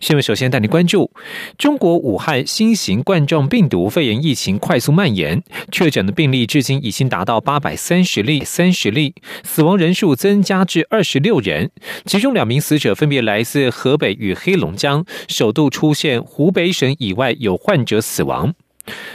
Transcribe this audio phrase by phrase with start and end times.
[0.00, 1.10] 新闻首先带您关注：
[1.58, 11.70] 中国武汉新型冠状病毒肺炎疫情快速蔓延，确诊的病例至今已经达到八百三十例，三十例，死亡人数增加至二十六人，
[12.04, 18.54] 其中两名死者分别来自河北与黑龙江，首度出现湖北省以外有患者死亡。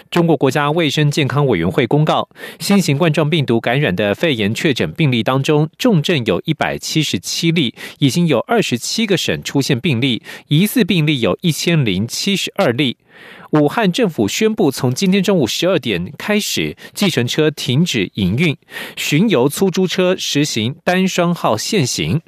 [0.09, 12.97] 中国国家卫生健康委员会公告，新型冠状病毒感染的肺炎确诊病例当中，重症有一百七十七例，已经有二十七个省出现病例，疑似病例有一千零七十二例。
[13.51, 18.55] 武汉政府宣布，从今天中午十二点开始，计程车停止营运，
[18.95, 22.21] 巡游出租车实行单双号限行。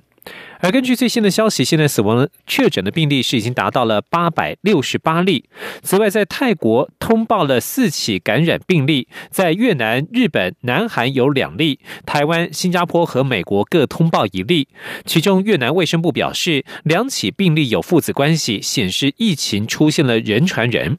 [0.61, 5.45] 而根据最新的消息，现在死亡确诊的病例是已经达到了八百六十八例。
[5.81, 14.67] 此外，在泰国通报了四起感染病例，在越南、日本、南韩有两例，台湾、新加坡和美国各通报一例。
[15.05, 20.97] 其中，越南卫生部表示，两起病例有父子关系，显示疫情出现了人传人。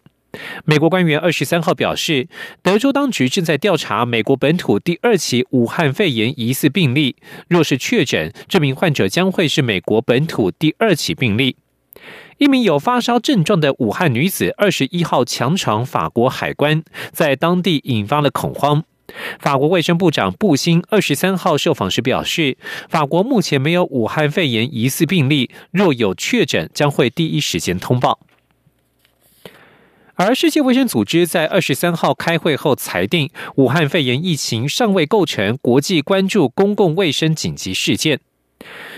[0.64, 2.28] 美国官员二十三号表示，
[2.62, 7.16] 德州当局正在调查美国本土第二起武汉肺炎疑似病例。
[7.48, 11.56] 若是确诊，这名患者将会是美国本土第二起病例。
[12.38, 18.84] 一名有发烧症状的武汉女子二十一号强闯法国海关，在当地引发了恐慌。
[19.40, 22.56] 法国卫生部长布辛二十三号受访时表示，
[22.88, 28.20] 法国目前没有武汉肺炎疑似病例，若有确诊，将会第一时间通报。
[30.22, 38.20] 而世界卫生组织在二十三号开会后裁定，武汉肺炎疫情尚未构成国际关注公共卫生紧急事件。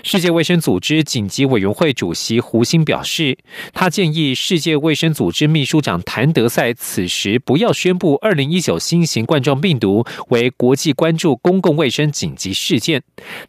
[0.03, 3.38] 世界卫生组织紧急委员会主席胡欣表示，
[3.72, 13.03] 他建议世界卫生组织秘书长谭德赛此时不要宣布二零一九新型冠状病毒为国际关注公共卫生紧急事件。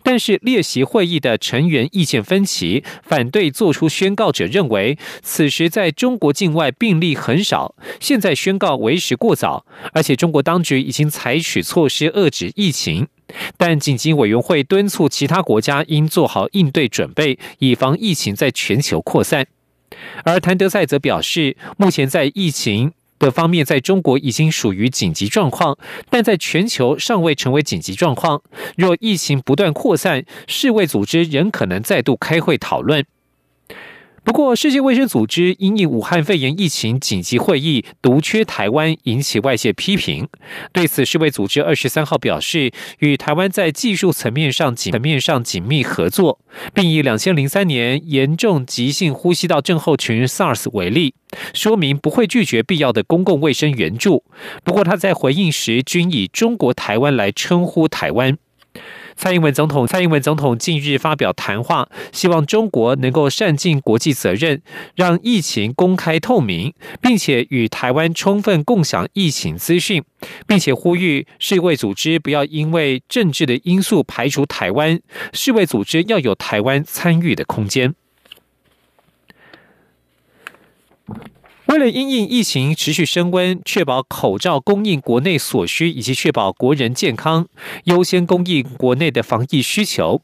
[0.04, 13.08] 但是列席会议的成员意见分歧，反对做出宣告者认为，此时在中国境外病例很少，现在宣告为时过早，而且中国当局已经采取措施遏制疫情。
[13.58, 19.48] 但紧急委员会敦促其他国家应做好应对准备，以防疫情在全球扩散。
[20.24, 25.78] 而谭德赛则表示，目前在疫情的方面，在中国已经属于紧急状况，
[26.10, 28.42] 但在全球尚未成为紧急状况。
[28.76, 33.06] 若疫情不断扩散，世卫组织仍可能再度开会讨论。
[34.24, 40.28] 不过，世界卫生组织因应武汉肺炎疫情紧急会议独缺台湾，引起外界批评。
[40.72, 46.40] 对此，世卫组织二十三号表示，与台湾在技术层面上层面上紧密合作，
[46.74, 51.14] 并以两千零三年严重急性呼吸道症候群 SARS 为例，
[51.54, 54.24] 说明不会拒绝必要的公共卫生援助。
[54.64, 58.38] 不过，他在回应时均以中国台湾来称呼台湾。
[59.16, 64.62] 蔡英文总统蔡英文总统近日发表谈话，希望中国能够善尽国际责任，
[64.96, 70.04] 让疫情公开透明，并且与台湾充分共享疫情资讯，
[70.48, 75.00] 并且呼吁世卫组织不要因为政治的因素排除台湾，
[75.32, 77.96] 世卫组织要有台湾参与的空间。
[81.68, 87.48] 为了因应疫情持续升温，确保口罩供应国内所需，以及确保国人健康，
[87.86, 90.22] 优先供应国内的防疫需求。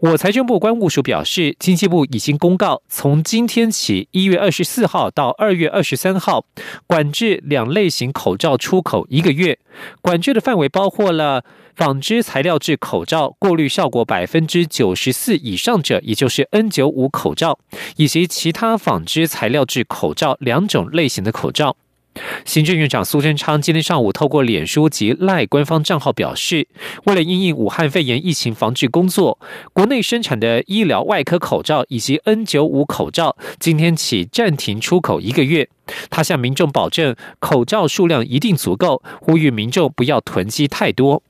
[0.00, 6.44] 我财政部关务署表示，经济部已经公告，从今天起，一月二十四号到二月二十三号，
[6.86, 9.58] 管制两类型口罩出口一个月。
[10.00, 11.44] 管制的范围包括了
[11.74, 17.58] 纺织材料制口罩，过滤效果百分之九十四以上者，也就是 N 九五口罩，
[17.96, 21.76] 以及其他纺织材料制口罩两种类型的口罩。
[22.44, 26.66] 行政院长苏贞昌今天上午透过脸书及赖官方账号表示，
[27.04, 29.38] 为了应应武汉肺炎疫情防治工作，
[29.72, 35.68] 国内生产的医疗外科口罩以及 N 九五口罩今天起暂停出口一个月。
[36.10, 41.22] 他向民众保证，口罩数量一定足够，呼吁民众不要囤积太多。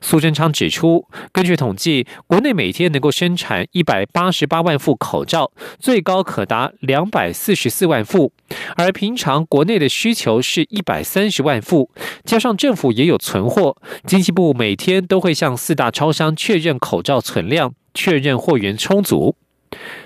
[0.00, 8.32] 苏贞昌指出，根据统计，国内每天能够生产一百八十八万副口罩，最高可达两百四十四万副。
[8.76, 11.90] 而平常国内的需求是一百三十万副，
[12.24, 13.76] 加上政府也有存货，
[14.06, 19.36] 经济部每天都会向四大超商确认口罩存量，确认货源充足。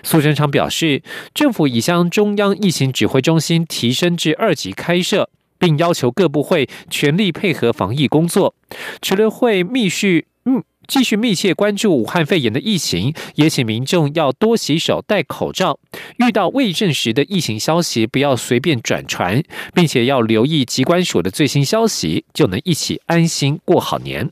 [0.03, 1.03] 苏贞昌表示，
[1.35, 5.29] 政府已将中央疫情指挥中心提升至二级开设。
[5.61, 8.57] 并要求各部会全力配合防疫工作。
[9.01, 15.79] 除了会密续，嗯，继续密切关注武汉肺炎的疫情，也请民众要多洗手、戴口罩。
[16.17, 19.43] 遇到未证实的疫情消息，不要随便转传，
[19.75, 24.31] 并且要留意机关署的最新消息，就能一起安心过好年。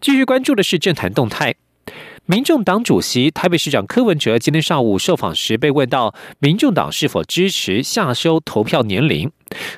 [0.00, 1.54] 继续关注的是政坛动态。
[2.26, 9.30] 民众党主席台北市长柯文哲今天上午受访时被问到，民众党是否支持下修投票年龄？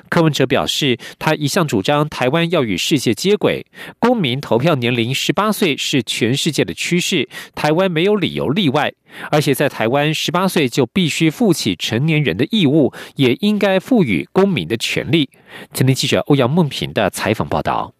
[0.07, 3.65] 柯文哲表示，他一向主张台湾要与世界接轨，
[3.99, 8.93] 公民投票年龄十八岁是全世界的趋势，台湾没有理由例外。
[9.29, 15.29] 而且在台湾，十八岁就必须负起成年人的义务，也应该赋予公民的权利。
[15.73, 17.96] 今天记者欧阳梦平的采访报道。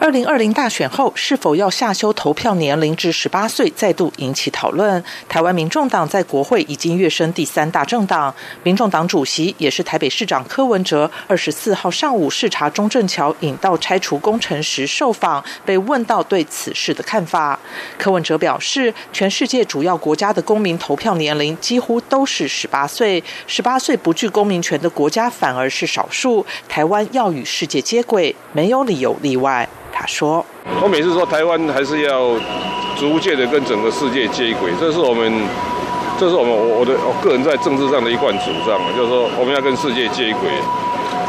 [0.00, 5.02] 二零二零大选后，是否要下修投票年龄至十八岁，再度引起讨论。
[5.28, 17.58] 台湾民众党在国会已经跃升第三大政党，民众党主席也是台北市长柯文哲，二十四号上午视察中正桥引道拆除工程时受访，被问到对此事的看法。
[17.98, 26.46] 柯文哲表示，全世界主要国家的公民投票年龄几乎都是十八岁，十八岁不具公民权的国家反而是少数。
[26.68, 29.68] 台湾要与世界接轨，没有理由例外。
[29.98, 30.46] 他说
[30.80, 32.38] ：“我每次说台湾还是要
[32.96, 35.26] 逐渐的跟整个世界接轨，这是我们，
[36.20, 40.48] 这是我们我我的我个人在政治上的一贯主张就是说我们要跟世界接轨。”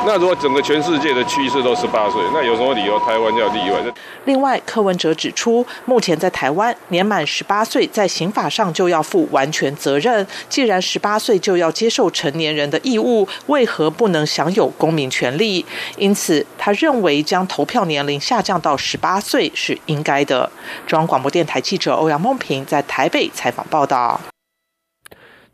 [0.06, 3.80] 那如果整个全世界的趋势都十八岁，那有什么理由台湾要例外？
[4.26, 10.26] 另外，柯文哲指出，目前在台湾年满十八岁，在刑法上就要负完全责任。
[10.48, 15.64] 既然十八岁就要接受成年人的义务，为何不能享有公民权利？
[15.98, 20.50] 因此，他认为将投票年龄下降到十八岁是应该的。
[20.88, 24.20] 中央广播电台记者欧阳梦平在台北采访报道。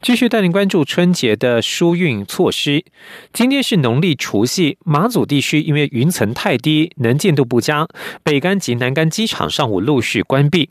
[0.02, 2.84] 继续带您关注春节的疏运措施。
[3.34, 7.88] 今天是农历除夕，马祖地区因为云层太低，能见度不佳，
[8.24, 10.70] 北干及南干机场上午陆续关闭。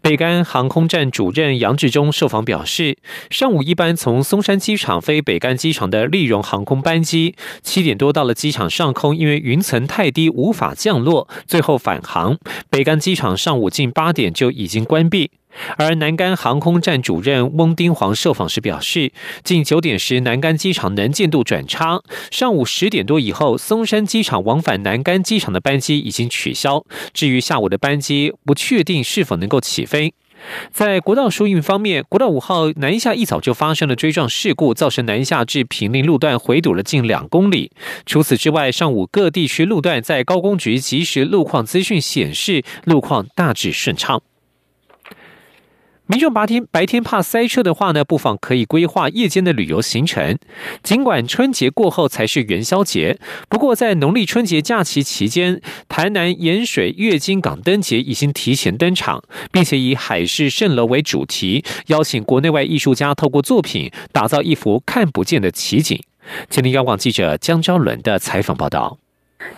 [0.00, 2.96] 北干航空站主任杨志忠受访表示，
[3.30, 12.38] 上午一班从松山机场飞北干机场的利荣航空班机，七点多到了机场上空，因为云层太低无法降落，最后返航。
[12.70, 15.30] 北干机场上午近八点就已经关闭。
[15.76, 19.12] 而南干航空站主任翁丁煌受访时表示，
[19.44, 22.00] 近九点时南干机场能见度转差，
[22.30, 26.84] 上午十点多以后，松山机场往返南干机场的班机已经取消。
[27.12, 30.12] 至于下午的班机，不确定是否能够起飞。
[30.70, 37.72] 在国道疏运方面，国道五号南下一早就发生了追撞事故，造成南下至平林路段回堵了近两公里。
[38.06, 44.22] 除此之外，上午各地区路段在高工局及时路况资讯显示，路况大致顺畅。
[46.10, 50.38] 民众白天白天怕塞车的话呢，不妨可以规划夜间的旅游行程。
[50.82, 53.18] 尽管春节过后才是元宵节，
[53.50, 59.22] 不过在农历春节假期期间，台南盐水月经港灯节已经提前登场，
[59.52, 66.02] 并且以海市蜃楼为主题，邀请国内外艺术家透过作品打造一幅看不见的奇景。
[66.48, 68.96] 前天央广记者江昭伦的采访报道：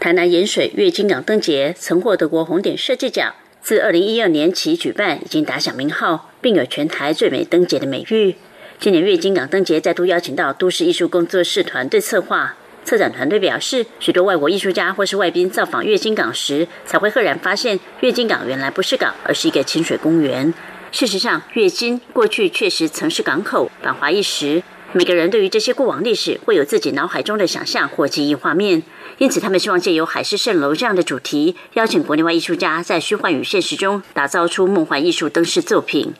[0.00, 3.32] 台南盐水月经港灯节曾获德国红点设计奖。
[3.70, 8.34] 自二零一二年起举办，已经打响名号，并有全台最美灯节的美誉。
[8.80, 20.52] 今年月经港灯节再度邀请到都市艺术工作室团队策划，策展团队表示，许多外国艺术家或是外宾造访月经港时，才会赫然发现月经港原来不是港，而是一个清水公园。
[20.90, 24.60] 事实上，月经过去确实曾是港口，繁华一时。
[24.92, 28.82] 每个人对于这些过往历史，会有自己脑海中的想象或记忆画面。
[29.18, 36.12] 因此，他们希望借由海市蜃楼这样的主题，邀请国内外艺术家在虚幻与现实中打造出梦幻艺术灯饰作品。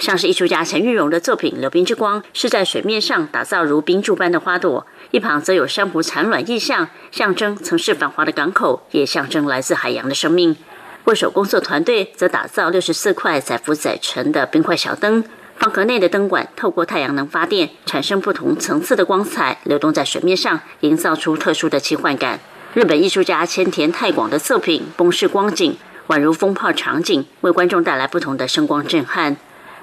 [0.00, 10.56] 像是艺术家陈玉荣的作品《流冰之光》，是在水面上打造如冰柱般的花朵，一旁则有珊瑚产卵意象，象征曾是繁华的港口，也象征来自海洋的生命。
[11.04, 15.22] 握手工作团队则打造六十四块载浮载沉的冰块小灯，
[15.58, 22.40] 方壳内的灯管透过太阳能发电，产生不同层次的光彩，流动在水面上，营造出特殊的奇幻感。
[22.74, 25.76] 日本艺术家千田太广的作品《崩式光景》，
[26.14, 29.38] 宛如风炮场景，为观众带来不同的声光震撼。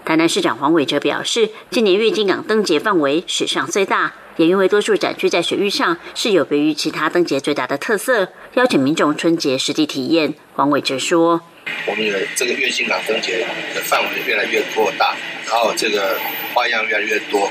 [0.06, 10.36] 台南市长黄伟哲表示，今年月经港灯节范围史上最大，也因为多数展区在水域上，是有别于其他灯节最大的特色，邀请民众春节实地体验。
[10.54, 11.42] 黄伟哲说
[11.88, 15.16] ：“我们的这个月经港灯节的范围越来越扩大。”
[15.54, 16.20] 然后这个
[16.52, 17.48] 花样越来越多，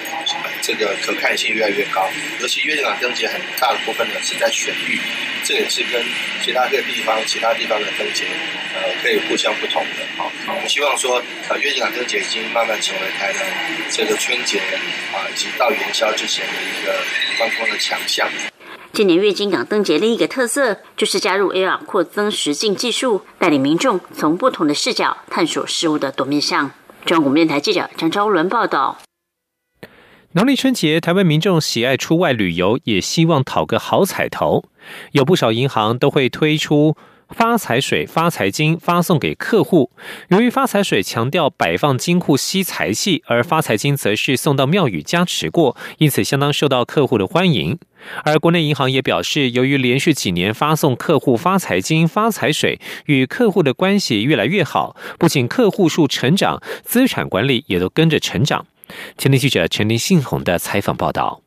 [0.61, 2.05] 这个可看性越来越高。
[2.41, 4.99] 尤其月亮灯节很大的部分呢是在水域，
[5.45, 6.03] 这也是跟
[6.43, 8.25] 其他各地方、其他地方的灯节，
[8.75, 10.05] 呃，可以互相不同的。
[10.17, 13.41] 好，我们希望说，呃，月亮灯节已经慢慢成为台南
[13.89, 14.59] 这个春节
[15.15, 16.99] 啊以及到元宵之前的一个
[17.39, 18.29] 观光的强项。
[18.93, 26.73] 今年月经港灯节另一个特色就是加入 AR 扩增实境技术，带领民众从不同的视角探索事物的多面向。
[27.05, 28.99] 中央广播电台记者张昭伦报道。
[30.33, 34.65] 农历春节，台湾民众喜爱出外旅游，也希望讨个好彩头。
[35.11, 36.97] 有不少银行都会推出
[37.33, 39.91] 发财水、发财金发送给客户。
[40.29, 47.79] 由于发财水强调摆放金库吸财气，而发财金则是送到庙宇加持过，因此相当受到客户的欢迎。
[48.25, 58.67] 而国内银行也表示，由于连续几年发送客户发财金、发财水，与客户的关系越来越好，不仅客户数成长，资产管理也都跟着成长。
[59.17, 61.41] 前天记者陈林信宏的采访报道。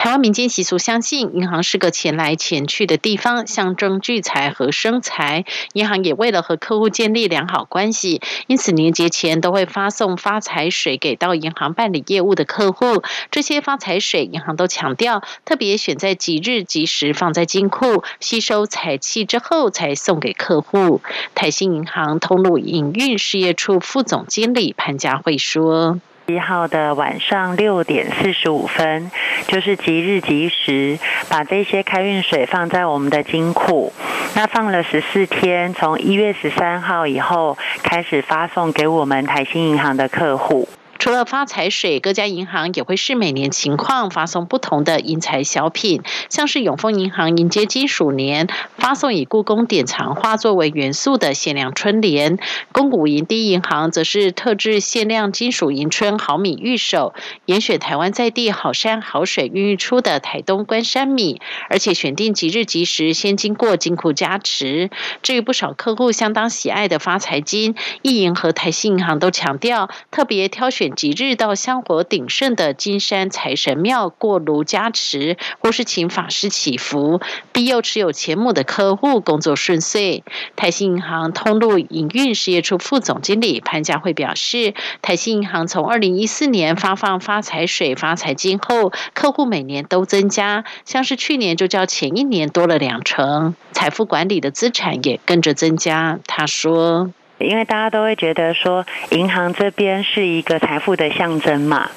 [0.00, 5.44] 台湾民间习俗相信，银行是个钱来钱去的地方，象征聚财和生财。
[5.74, 13.02] 银行也为了和客户建立良好关系，因此年节前都会发送发财水给到银行办理业务的客户。
[13.30, 21.02] 这些发财水，银行都强调特别选在吉日吉时放在金库，吸收财气之后才送给客户。
[21.34, 26.00] 台新银行通路营运事业处副总经理潘佳慧说。
[26.32, 29.10] 一号的晚上六点四十五分，
[29.48, 33.92] 就是即日即时，把这些开运水放在我们的金库。
[34.34, 40.68] 那放了十四天，从一月十三号以后开始发送给我们台新银行的客户。
[41.00, 52.36] 除了发财水，各家银行也会视每年情况发送不同的银财小品，像是永丰银行迎接金属年，发送以故宫典藏画作为元素的限量春联；
[52.70, 57.14] 公股银第一银行则是特制限量金属迎春毫米玉手，
[57.46, 61.40] 严选台湾在地好山好水孕育出的台东关山米，
[61.70, 64.90] 而且选定即日即时，先经过金库加持。
[65.22, 70.89] 至于不少客户相当喜爱的发财金，易银和台新银行都强调，特别挑选。
[70.94, 77.20] 即日到香火鼎盛的金山财神庙过炉加持，或是请法师祈福，
[77.52, 80.24] 庇佑持有钱母的客户工作顺遂。
[80.56, 96.18] 台新银行通路营运事业处副总经理潘家慧表示，台新银行从二零一四年发放发财水、发财金后，客户每年都增加，像是去年就较前一年多了两成，财富管理的资产也跟着增加。
[96.26, 97.10] 他说。
[97.40, 101.90] 因为大家都会觉得说，银行这边是一个财富的象征嘛，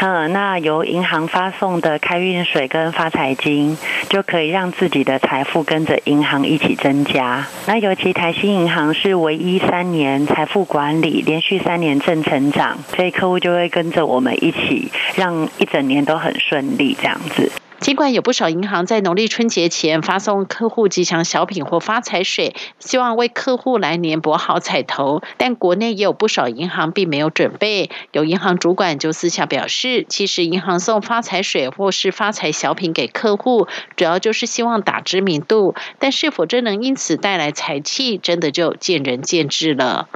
[0.00, 3.76] 嗯，那由银行发送的开运水跟发财金，
[4.08, 7.46] 就可以让自己的财富跟着银行一起增加。
[7.66, 17.50] 那尤其台新银行是唯一三年财富管理连续三年正成长，所以客户就会跟着我们一起，让一整年都很顺利这样子。
[17.80, 27.90] 尽管有不少银行在农历春节前发送客户吉祥小品或发财水，希望为客户来年博好彩头，但国内也有不少银行并没有准备。
[28.12, 40.08] 有银行主管就私下表示，其实银行送发财水或是发财小品给客户，主要就是希望打知名度，但是否真能因此带来财气，真的就见仁见智了。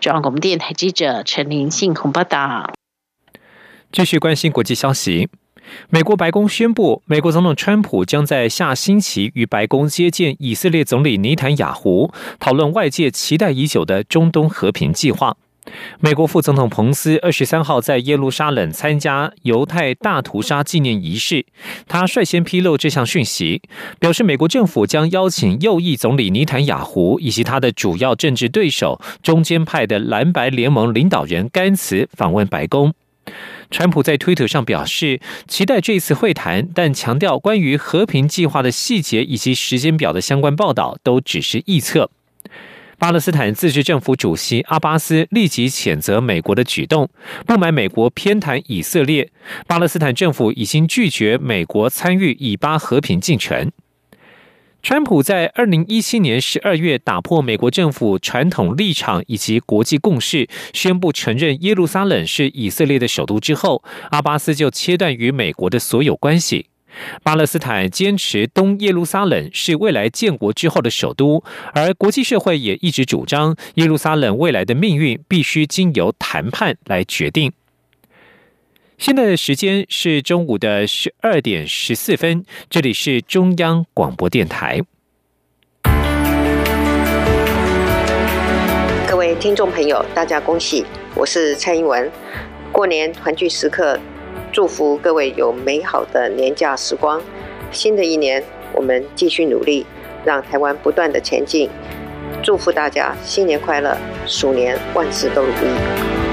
[0.00, 2.72] 中央广播电台记者陈林信鸿报道。
[3.90, 5.28] 继续关心国际消息。
[5.90, 15.36] 美国白宫宣布，美国总统川普将在下星期与白宫接见以色列总理尼坦雅胡，讨论外界期待已久的中东和平计划。
[15.98, 21.44] 美国副总统彭斯二十三号在耶路撒冷参加犹太大屠杀纪念仪式，
[21.88, 23.60] 他率先披露这项讯息，
[23.98, 32.94] 表示美国政府将邀请右翼总理尼坦雅胡以及他的主要政治对手中间派的蓝白联盟领导人甘茨访问白宫。
[33.70, 42.10] 川普在推特上表示，期待这次会谈，但强调关于和平计划的细节以及时间表的相关报道都只是臆测。
[42.98, 47.10] 巴勒斯坦自治政府主席阿巴斯立即谴责美国的举动，
[47.44, 49.30] 不满美国偏袒以色列。
[49.66, 53.70] 巴勒斯坦政府已经拒绝美国参与以巴和平进程。
[54.88, 66.66] 川普在二零一七年十二月打破美国政府传统立场以及国际共识，宣布承认耶路撒冷是以色列的首都之后，阿巴斯就切断与美国的所有关系。
[67.24, 71.42] 巴勒斯坦坚持东耶路撒冷是未来建国之后的首都，
[71.74, 77.52] 而国际社会也一直主张耶路撒冷未来的命运必须经由谈判来决定。
[78.98, 84.80] 现在的时间是中午的十二点十四分，这里是中央广播电台。
[89.06, 90.82] 各位听众朋友，大家恭喜！
[91.14, 92.10] 我是蔡英文。
[92.72, 94.00] 过年团聚时刻，
[94.50, 97.20] 祝福各位有美好的年假时光。
[97.70, 99.84] 新的一年，我们继续努力，
[100.24, 101.68] 让台湾不断的前进。
[102.42, 106.25] 祝福大家新年快乐，鼠年万事都如意。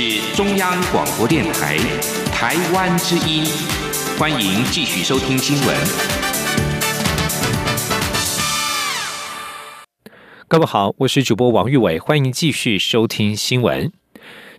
[0.00, 1.76] 是中央广播电台
[2.32, 3.44] 台湾之音，
[4.18, 5.76] 欢迎继续收听新闻。
[10.48, 13.92] 各位好，我是主播王玉伟，欢迎继续收听新闻。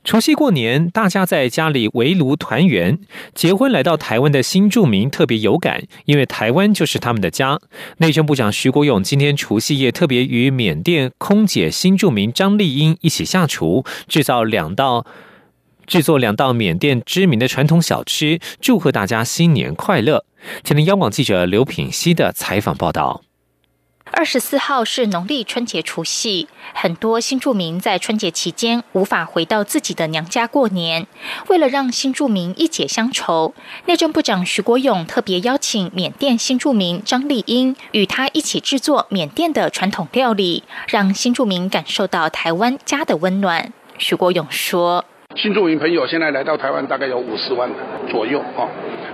[0.03, 2.99] 除夕过年，大家在家里围炉团圆。
[3.33, 7.59] 结婚来到台湾的新住民特别有感，因为台湾就是他们的家。
[7.97, 15.03] 内政部长徐国勇今天除夕夜特别与缅甸空姐新住民张丽英一起下厨，制造两道
[15.91, 20.23] 制作两道缅甸知名的传统小吃，祝贺大家新年快乐。
[20.63, 23.23] 前天央广记者刘品熙的采访报道。
[24.05, 31.05] 二十四号是农历春节除夕，很多新住民在春节期间无法回到自己的娘家过年。
[31.49, 33.53] 为了让新住民一解乡愁，
[33.87, 43.73] 内政部长徐国勇特别邀请缅甸新住民张丽英与他一起制作缅甸的传统料理，让新住民感受到台湾家的温暖。
[43.97, 47.69] 徐国勇说：“新住民朋友现在来到台湾大概有五十万
[48.09, 48.67] 左右哦，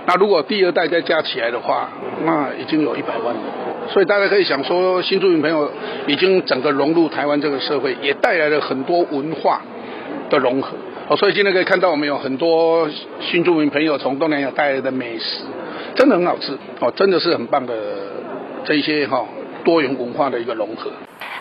[0.06, 1.88] 那如果第二代再加起来的话，
[2.24, 3.40] 那已经有一百万了。”
[3.88, 5.70] 所以大家可以想说，新住民朋友
[6.06, 9.62] 已经整个融入台湾这个社会，也带来了很多文化
[10.28, 10.76] 的融合。
[11.08, 12.86] 哦，所以今天可以看到我们有很多
[13.20, 15.44] 新住民朋友从东南亚带来的美食，
[15.94, 16.52] 真的很好吃。
[16.80, 17.74] 哦，真的是很棒的
[18.64, 19.24] 这些哈
[19.68, 20.90] 多元文化的一个融合。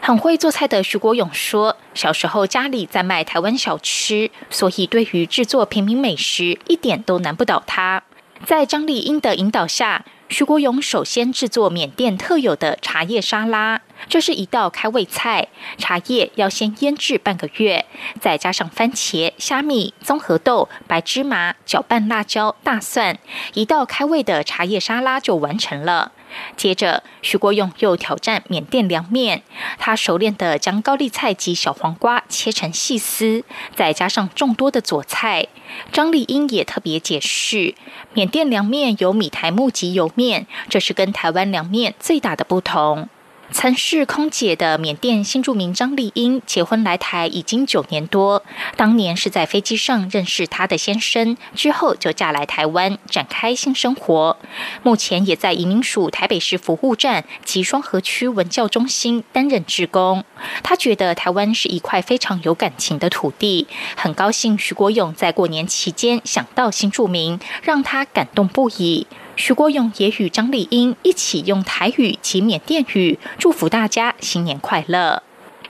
[0.02, 8.04] 很会做菜的徐国勇说，小时候家里在卖台湾小吃，所以对于制作平民美食一点都难不倒他。
[8.46, 10.04] 在张丽英的引导下。
[10.30, 13.80] 徐国勇首先制作缅甸特有的茶叶沙拉，
[14.10, 15.48] 这是一道开胃菜。
[15.78, 17.86] 茶叶要先腌制半个月，
[18.20, 23.18] 再加上番茄、虾米、综合豆、白芝麻、搅拌辣椒、大蒜，
[23.54, 26.12] 一道开胃的茶叶沙拉就完成了。
[26.56, 29.44] 接着，徐国勇又挑战缅甸凉面。
[29.78, 33.44] 他熟练地将高丽菜及小黄瓜切成细丝，
[33.76, 35.48] 再加上众多的佐菜。
[35.92, 37.76] 张丽英也特别解释，
[38.14, 43.10] 缅甸凉面有米苔木及油面，这是跟台湾凉面最大的不同。
[43.50, 48.44] 曾是空姐的缅甸新住民张丽英结婚来台已经九年多，
[48.76, 54.38] 当年是在飞机上认识她的先生，之后就嫁来台湾展开新生活。
[54.84, 60.24] 目前也在移民署台北市服务站及双河区文教中心担任职工。
[60.62, 69.08] 她觉得台湾是一块非常有感情的土地，很高兴徐国勇在过年期间想到新住民，让他感动不已。
[69.38, 75.22] 徐国勇也与张丽英一起用台语及缅甸语祝福大家新年快乐。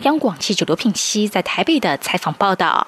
[0.04, 2.88] 央广记者刘品熙在台北的采访报道。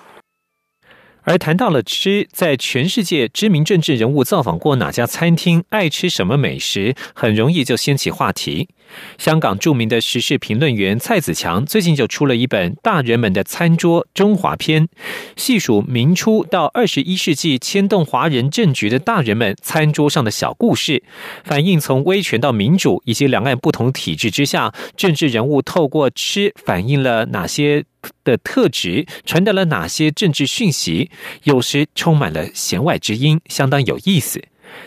[1.23, 8.69] 而谈到了吃，在全世界知名政治人物造访过哪家餐厅，爱吃什么美食，很容易就掀起话题。
[9.17, 14.87] 香港著名的时事评论员蔡子强最近就出了一本《大人们的餐桌中华篇》，
[15.35, 21.03] 细数明初到二十一世纪牵动华人政局的大人们餐桌上的小故事，
[21.43, 27.83] 反映从威权到民主以及两岸不同体制之下，政治人物透过吃反映了哪些
[28.23, 31.09] 的特质，传达了哪些政治讯息，
[31.43, 34.41] 有时充满了弦外之音，相当有意思。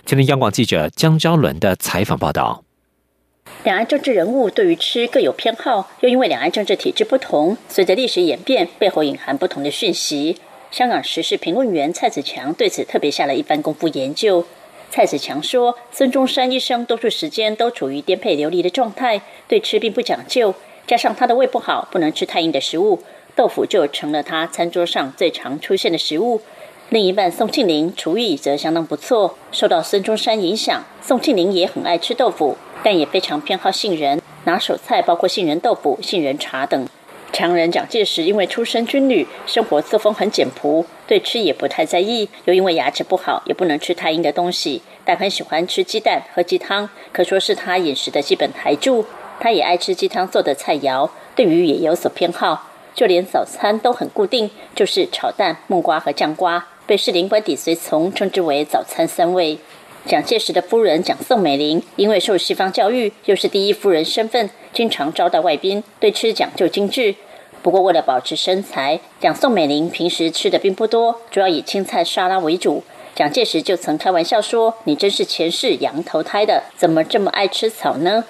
[0.05, 2.62] 今天央广记者江昭伦的采访报道。
[3.65, 10.39] 两岸政治人物对于吃各有偏好，又因为两岸政治体制不同，随着历史演变，背后隐含不同的讯息。
[10.71, 14.45] 香港时事评论员蔡子强对此特别下了一番功夫研究。
[14.91, 20.55] 蔡子强说：“孙中山一生多数时间都处于颠沛流离的状态，对吃并不讲究，
[20.87, 22.99] 加上他的胃不好，不能吃太硬的食物，
[23.37, 26.41] 豆腐就成了他餐桌上最常出现的食物。
[26.93, 36.87] 另一半宋庆龄厨艺则相当不错，受到孙中山影响，宋庆龄也很爱吃豆腐。”但也非常偏好杏仁，拿手菜包括杏仁豆腐、杏仁茶等。
[37.33, 42.29] 强人蒋介石因为出身军旅，生活作风很简朴，对吃也不太在意。
[42.45, 49.07] 又因为牙齿不好，也不能吃太硬的东西，但很喜欢吃鸡蛋、喝鸡汤，可说是他饮食的基本台柱。
[49.41, 59.59] 他也爱吃鸡汤做的菜肴，对鱼也有所偏好，就连早餐都很固定，就是炒蛋、木瓜和酱瓜，被士林官邸随从称之为早餐三位。
[60.05, 67.15] 蒋介石的夫人蒋宋美龄，因为受西方教育，又是第一夫人身份，经常招待外宾，对吃讲究精致。
[67.63, 72.85] 不过，为了保持身材，蒋宋美龄平时吃的并不多，主要以青菜沙拉为主。
[73.15, 78.27] 蒋介石就曾开玩笑说：“你真是前世羊投胎的，怎么这么爱吃草呢？”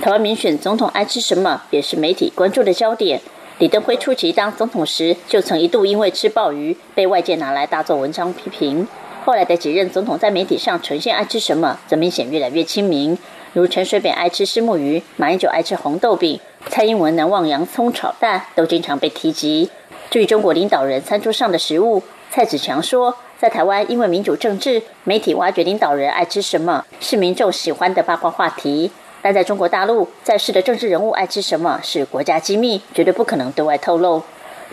[0.00, 3.20] 台湾民选总统爱吃什么，也是媒体关注的焦点。
[3.58, 8.86] 李登辉初期当总统时，就曾一度因为吃鲍鱼，被外界拿来大做文章批评。
[9.24, 13.16] 后来的几任总统在媒体上呈现爱吃什么，则明显越来越亲民。
[13.54, 16.38] 如陈水扁爱吃虱目鱼，马英九爱吃红豆饼，
[16.68, 19.70] 蔡英文难忘洋葱炒蛋，都经常被提及。
[20.10, 28.90] 至于中国领导人餐桌上的食物，蔡子强说，在台湾因为民主政治，媒体挖掘领导人爱吃什么是民众喜欢的八卦话题。
[29.26, 34.22] 但在中国大陆，在世的政治人物爱吃什么是国家机密，绝对不可能对外透露。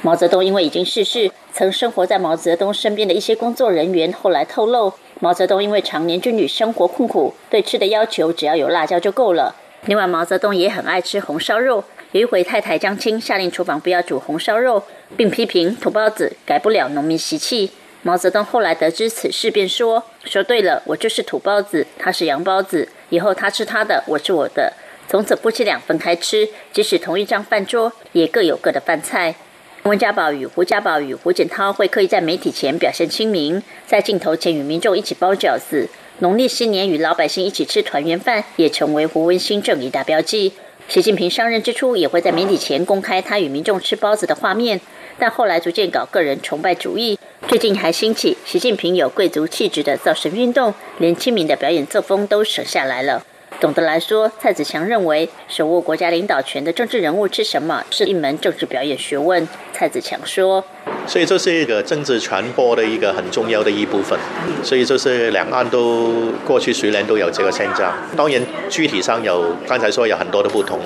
[0.04, 9.56] 毛泽东因为已经逝世，曾生活在毛泽东身边的一些工作人员后来透露，毛泽东因为常年军旅生活困苦，对吃的要求只要有辣椒就够了。
[9.86, 11.84] 另外，毛泽东也很爱吃红烧肉。
[12.12, 14.84] 有一回，太太江青下令厨房不要煮红烧肉，
[15.18, 17.72] 并批评土包子改不了农民习气。
[18.04, 22.90] 毛泽东后来得知此事，便说：“说对了，我就是土包子，他是洋包子。
[23.14, 24.74] 以后他吃他的，我吃我的。
[25.08, 29.36] 从此夫妻俩分开吃，即使同一张饭桌，也各有各的饭菜。”
[29.84, 35.88] 温家宝与胡家宝与胡锦涛会刻意在媒体前表现亲民，在镜头前与民众一起包饺子。
[36.20, 40.54] 农历新年与老百姓一起吃团圆饭，也成为胡温新政一大标记。
[40.88, 44.82] 习近平上任之初，也会在媒体前公开他与民众吃包子的画面，
[45.20, 47.20] 但后来逐渐搞个人崇拜主义。
[47.48, 53.24] 最近还兴起习近平有贵族气质的造神运动，连亲民的表演作风都省下来了。
[53.60, 59.48] 总的来说，蔡子强认为，手握国家领导权的政治人物吃什么是一门政治表演学问。
[59.72, 60.64] 蔡子强说
[61.06, 64.18] ：“所以这是一个政治传播的一个很重要的一部分。
[64.64, 67.94] 所以就是两岸都过去十年都有这个现象。
[68.18, 70.80] 当然，具体上有刚才说有很多的不同，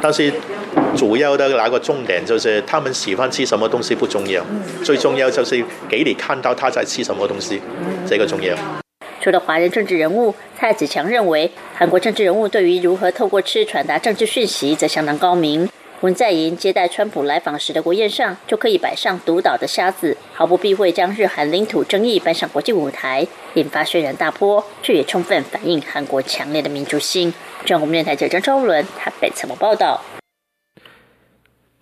[0.00, 0.32] 但是。”
[0.96, 4.44] 主要的那个重点就是，他们喜欢吃什么东西不重要，
[4.84, 7.60] 最重要就是给你看到他在吃什么东西，
[8.06, 8.54] 这个重要。
[9.20, 15.68] 除了华人政治人物，蔡子强认为，韩国政治人物对于如何透过吃传达政治讯息，则相当高明。
[16.00, 24.64] 文在寅接待川普来访时的国宴上，就可以摆上独岛的虾子，毫不避讳将日韩领土争议搬上国际舞台，引发轩然大波。
[24.82, 27.32] 这也充分反映韩国强烈的民族性。
[27.64, 30.02] 中国电台记者张昭伦台北怎么报道。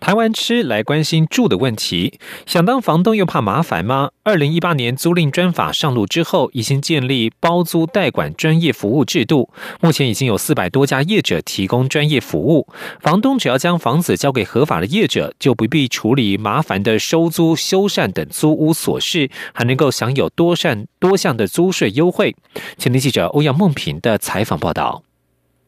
[0.01, 4.09] 台湾吃来关心住的问题，想当房东又怕麻烦吗？
[4.23, 12.67] 二零一八年租赁专法上路之后，已经建立包租代管专业服务制度，目前已经有四百多家业者提供专业服务。
[12.99, 22.35] 房东只要将房子交给合法的业者，就不必处理麻烦的收租、修缮等租屋琐事，还能够享有多善多项的租税优惠。
[22.79, 25.03] 前天记者欧阳梦平的采访报道。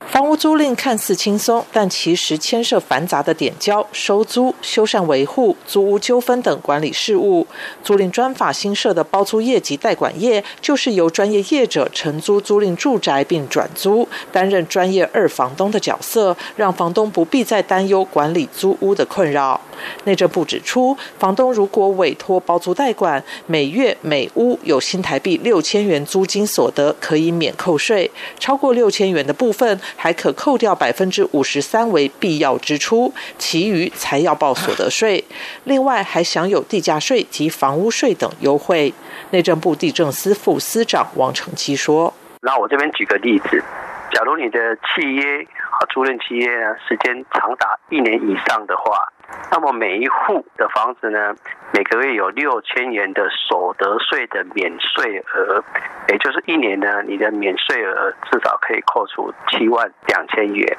[0.07, 7.47] 房屋租赁看似轻松，但其实牵涉繁杂的点交、收租、修缮维护、租屋纠纷等管理事务。
[7.83, 19.59] 租赁专法新设的包租业及代管业，就是由专业业者承租租赁住宅并转租，担任专业二房东的角色，让房东不必再担忧管理租屋的困扰。
[20.05, 28.09] 内政部指出，房东如果委托包租代管，每月每屋有新台币六千元租金所得，可以免扣税；
[28.39, 35.23] 超过六千元的部分，还可扣掉百分之五十三为必要支出，其余才要报所得税。
[35.65, 38.93] 另外，还享有地价税及房屋税等优惠。
[39.31, 43.63] 内政部地政司副司长王成基说：“那我这边举个例子，
[44.11, 49.07] 假如你的契约和，租赁契约呢时间长达一年以上的话。”
[49.51, 51.35] 那么每一户的房子呢，
[51.71, 55.63] 每个月有六千元的所得税的免税额，
[56.09, 60.77] 也就是一年呢，你的免税额至少可以扣除七万两千元。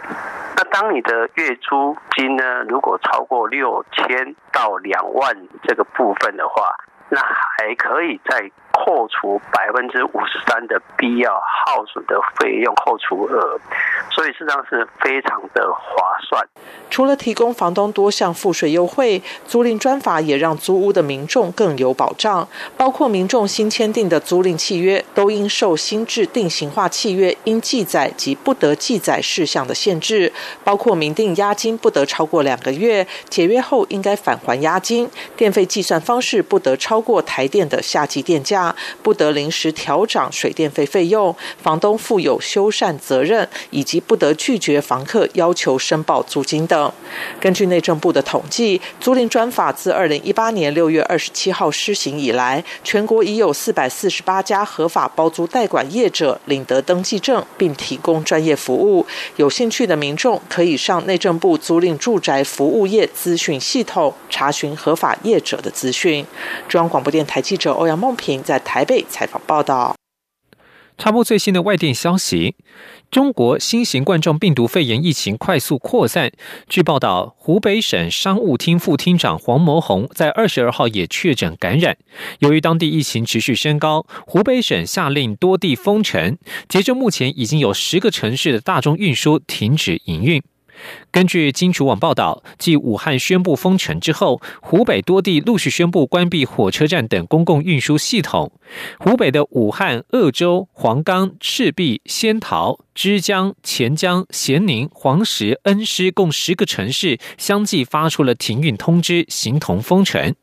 [0.57, 6.69] 那当你的月租金呢，如果超过六千到两万这个部分的话，
[7.09, 13.59] 那还可以再扣除百分之五十三的必要耗损的费用扣除额，
[14.11, 16.47] 所以事实上是非常的划算。
[16.91, 22.47] 除了提供房东多项赋税优惠，租赁专法也让租屋的民众更有保障。
[22.77, 30.33] 包括民众新签订的租赁契约，都应受新制定型化契约应记载及不得记载事项的限制，
[30.63, 38.64] 包括明定押金不得超过两个月，解约后应该返还押金，电费计算方式不得超过台电的夏季电价，
[39.03, 46.93] 不得临时调涨水电费费用，房东负有修缮责任，以及不得拒绝房客要求申报租金等。
[47.41, 59.07] 根据内政部的统计，租赁专法自二零一八年六月二十七号施行以来，全国已有四百四十八家合法包租代管业者领得登记证，并提供专业服务。
[59.37, 66.25] 有兴趣的民众可以上内政部租赁住宅服务业资讯系统查询合法业者的资讯。
[66.69, 69.97] 中央广播电台记者欧阳梦平在在台北采访报道。
[70.97, 72.55] 插播最新的外电消息：
[73.11, 76.31] 中国新型冠状病毒肺炎疫情快速扩散。
[76.69, 81.97] 据报道，湖北省商务厅副厅长黄谋红在二十二号也确诊感染。
[82.39, 86.39] 由于当地疫情持续升高，湖北省下令多地封城。
[86.69, 90.41] 截至目前，已经有十个城市的大众运输停止营运。
[91.11, 98.53] 根据金楚网报道，继武汉宣布封城之后，湖北多地陆续宣布关闭火车站等公共运输系统。
[98.99, 110.35] 湖北的武汉、鄂州、黄冈、赤壁、仙桃、枝江、潜江、咸宁、黄石、恩施共十个城市相继发出了停运通知，形同封城。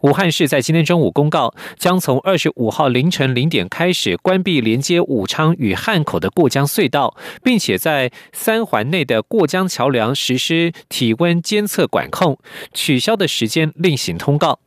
[0.00, 12.36] 武汉市在今天中午公告，将从二十五号凌晨零点开始关闭连接武昌与汉口的过江隧道，并且在三环内的过江桥梁实施体温监测管控，
[12.74, 14.58] 取消的时间另行通告。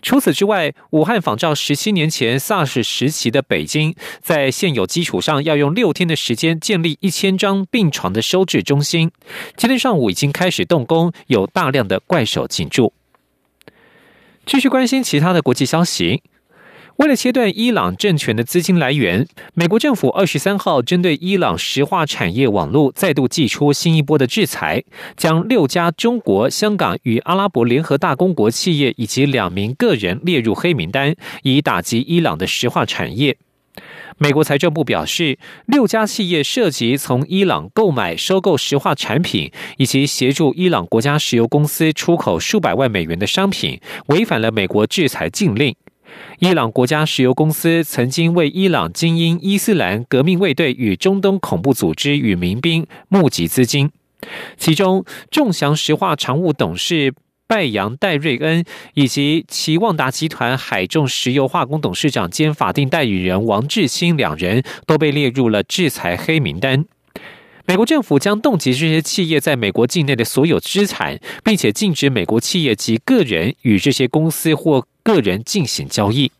[0.00, 9.10] 除此之外，武汉仿照十七年前 SARS 时期的北京，在现有基础上要用六天的时间建立一千张病床的收治中心。
[9.58, 12.94] 今天上午已经开始动工，有大量的怪手进驻。
[14.50, 16.24] 继续关心其他的国际消息。
[16.96, 24.82] 为了切断伊朗政权的资金来源，美国政府二十三号针对伊朗石化产业网络再度祭出新一波的制裁，
[25.16, 33.36] 将六家中国、香港与阿拉伯联合大公国企业以及两名个人列入黑名单，以打击伊朗的石化产业。
[34.22, 45.74] 美国财政部表示，六家企业涉及从伊朗购买、收购石化产品，以及协助伊朗国家石油公司出口数百万美元的商品，违反了美国制裁禁令。
[46.40, 53.90] 伊朗国家石油公司曾经为伊朗精英伊斯兰革命卫队与中东恐怖组织与民兵募集资金，
[54.58, 57.14] 其中众祥石化常务董事。
[57.50, 66.84] 拜扬戴瑞恩以及其旺达集团海众石油化工董事长兼法定代理人王志兴两人都被列入了制裁黑名单。
[67.66, 76.30] 美国政府将冻结这些企业在美国境内的所有资产，并且禁止美国企业及个人与这些公司或个人进行交易。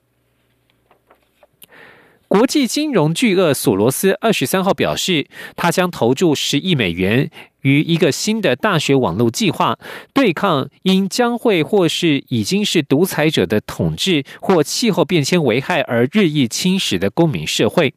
[2.29, 7.29] 国际金融巨鳄索罗斯二十三号表示，他将投注十亿美元
[7.63, 9.79] 于一个新的大学网络计划，
[10.13, 17.95] 对抗因将会或是已经是独裁者的统治或气候变迁危害而日益侵蚀的公民社会。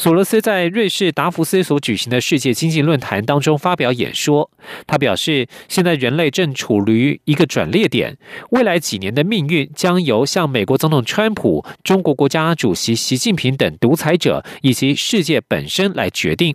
[0.00, 4.48] 索罗斯在瑞士达福斯所举行的世界经济论坛当中发表演说，
[4.86, 8.16] 他表示，现在人类正处于一个转捩点，
[8.50, 16.54] 未来几年的命运将由像美国总统川普、中国国家主席习近平等独裁者以及世界本身来决定。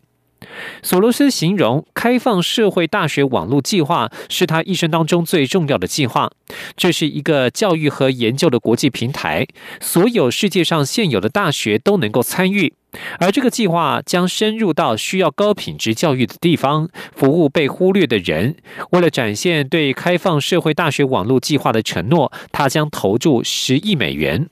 [0.81, 6.31] 索罗斯形容开放社会大学网络计划是他一生当中最重要的计划。
[6.75, 9.47] 这是一个教育和研究的国际平台，
[9.79, 12.73] 所有世界上现有的大学都能够参与。
[13.19, 18.55] 而这个计划将深入到需要高品质教育的地方，服务被忽略的人。
[18.91, 24.47] 为了展现对开放社会大学网络计划的承诺，他将投注十亿美元。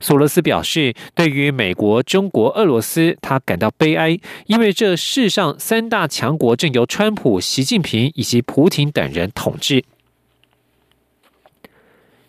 [0.00, 9.84] 索罗斯表示，对于美国、中国、俄罗斯，他感到悲哀，因为这世上三大强国正由川普、习近平以及普京等人统治。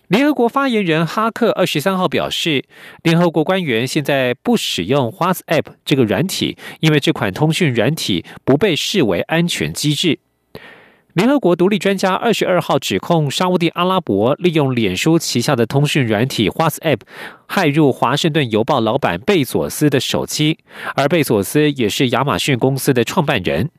[0.10, 2.66] 联合国发言人哈克二十三号表示，
[3.02, 10.20] 联合国官员现在不使用 WhatsApp 这个软体，因为这款通讯软体不被视为安全机制。
[11.14, 17.02] 联合国独立专家二十二号指控沙地阿拉伯利用脸书旗下的通讯软体 WhatsApp
[17.46, 20.58] 害入华盛顿邮报老板贝佐斯的手机，
[20.96, 23.70] 而贝佐斯也是亚马逊公司的创办人。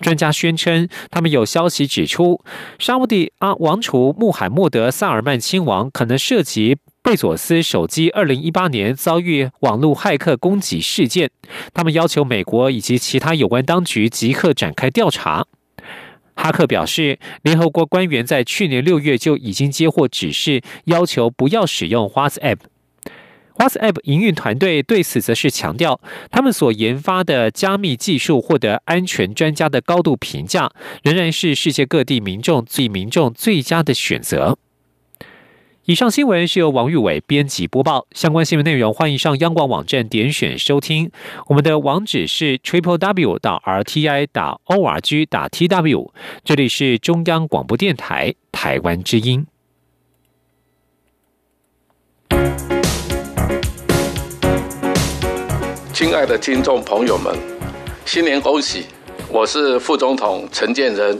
[0.00, 2.40] 专家宣称，他们有消息指出，
[2.78, 11.32] 沙地阿王储穆罕默德·萨尔曼亲王可能涉及贝佐斯手机二零一八年遭遇网络骇客攻击事件。
[11.74, 15.46] 他们要求美国以及其他有关当局即刻展开调查。
[16.42, 22.56] 哈克表示，联合国官员在去年六月就已经接获指示，要求不要使用 WhatsApp。
[23.56, 26.00] WhatsApp 营运团队对此则是强调，
[26.30, 30.72] 他们所研发的加密技术获得安全专家的高度评价，
[31.02, 34.56] 仍然是世界各地民众最民众最佳的选择。
[35.90, 38.06] 以上新闻是由王玉伟编辑播报。
[38.12, 41.10] 相关新闻内容，欢迎上央广网站点选收听。
[41.48, 46.14] 我们的网址是 triple w 到 r t i 打 o r g 打 t w。
[46.44, 49.44] 这里是中央广播电台台湾之音。
[55.92, 57.36] 亲爱的听众朋友们，
[58.06, 58.84] 新年恭喜！
[59.28, 61.18] 我是副总统陈建仁。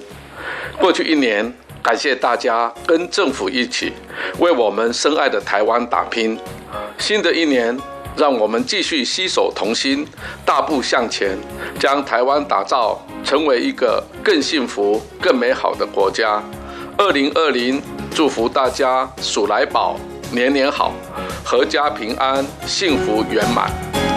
[0.79, 1.53] 过去一年。
[1.83, 3.93] 感谢大家跟政府一起
[4.39, 6.39] 为我们深爱的台湾打拼。
[6.99, 7.77] 新的一年，
[8.17, 10.07] 让我们继续携手同心，
[10.45, 11.37] 大步向前，
[11.79, 16.43] 将台湾打造成为一个更幸福、更美好的国家。
[16.99, 17.83] 二零二零，
[18.15, 19.97] 祝福大家鼠来宝，
[20.31, 20.93] 年年好，
[21.45, 24.10] 阖家平安，幸福圆满。